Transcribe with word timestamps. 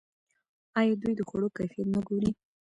آیا 0.79 0.93
دوی 1.01 1.13
د 1.17 1.21
خوړو 1.27 1.53
کیفیت 1.57 1.87
نه 1.95 2.01
ګوري؟ 2.07 2.31